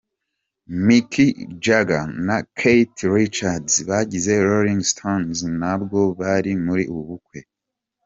Mick 0.87 1.13
Jagger 1.65 2.05
na 2.25 2.37
Keith 2.57 3.03
Richards, 3.17 3.73
bagize 3.89 4.33
Rolling 4.49 4.83
stones 4.91 5.37
ntabwo 5.57 5.99
bari 6.19 6.51
muri 6.65 6.83
ubu 6.93 7.01
bukwe. 7.09 7.39